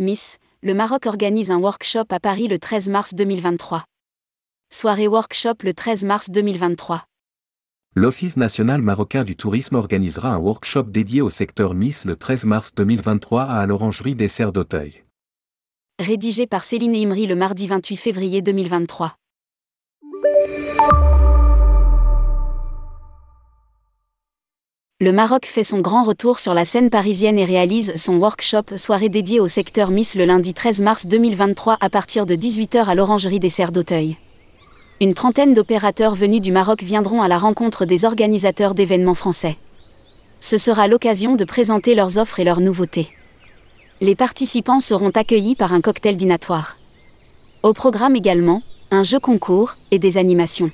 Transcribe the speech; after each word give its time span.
Miss, 0.00 0.38
le 0.62 0.72
Maroc 0.72 1.04
organise 1.04 1.50
un 1.50 1.58
workshop 1.58 2.06
à 2.08 2.20
Paris 2.20 2.48
le 2.48 2.58
13 2.58 2.88
mars 2.88 3.12
2023. 3.12 3.84
Soirée 4.72 5.06
workshop 5.06 5.56
le 5.62 5.74
13 5.74 6.06
mars 6.06 6.30
2023. 6.30 7.04
L'Office 7.94 8.38
national 8.38 8.80
marocain 8.80 9.24
du 9.24 9.36
tourisme 9.36 9.74
organisera 9.74 10.30
un 10.30 10.38
workshop 10.38 10.84
dédié 10.84 11.20
au 11.20 11.28
secteur 11.28 11.74
Miss 11.74 12.06
le 12.06 12.16
13 12.16 12.46
mars 12.46 12.74
2023 12.74 13.42
à 13.42 13.66
l'Orangerie 13.66 14.14
des 14.14 14.28
Serres 14.28 14.52
d'Auteuil. 14.52 15.04
Rédigé 15.98 16.46
par 16.46 16.64
Céline 16.64 16.96
Imri 16.96 17.26
le 17.26 17.34
mardi 17.34 17.66
28 17.66 17.96
février 17.98 18.40
2023. 18.40 19.16
Le 25.02 25.12
Maroc 25.12 25.46
fait 25.46 25.64
son 25.64 25.78
grand 25.78 26.02
retour 26.02 26.40
sur 26.40 26.52
la 26.52 26.66
scène 26.66 26.90
parisienne 26.90 27.38
et 27.38 27.46
réalise 27.46 27.94
son 27.96 28.16
workshop 28.16 28.76
soirée 28.76 29.08
dédiée 29.08 29.40
au 29.40 29.48
secteur 29.48 29.90
Miss 29.90 30.14
le 30.14 30.26
lundi 30.26 30.52
13 30.52 30.82
mars 30.82 31.06
2023 31.06 31.78
à 31.80 31.88
partir 31.88 32.26
de 32.26 32.34
18h 32.34 32.84
à 32.84 32.94
l'Orangerie 32.94 33.40
des 33.40 33.48
Serres 33.48 33.72
d'Auteuil. 33.72 34.18
Une 35.00 35.14
trentaine 35.14 35.54
d'opérateurs 35.54 36.14
venus 36.14 36.42
du 36.42 36.52
Maroc 36.52 36.82
viendront 36.82 37.22
à 37.22 37.28
la 37.28 37.38
rencontre 37.38 37.86
des 37.86 38.04
organisateurs 38.04 38.74
d'événements 38.74 39.14
français. 39.14 39.56
Ce 40.38 40.58
sera 40.58 40.86
l'occasion 40.86 41.34
de 41.34 41.46
présenter 41.46 41.94
leurs 41.94 42.18
offres 42.18 42.38
et 42.38 42.44
leurs 42.44 42.60
nouveautés. 42.60 43.08
Les 44.02 44.14
participants 44.14 44.80
seront 44.80 45.12
accueillis 45.12 45.54
par 45.54 45.72
un 45.72 45.80
cocktail 45.80 46.18
dînatoire. 46.18 46.76
Au 47.62 47.72
programme 47.72 48.16
également, 48.16 48.62
un 48.90 49.02
jeu 49.02 49.18
concours 49.18 49.76
et 49.92 49.98
des 49.98 50.18
animations. 50.18 50.70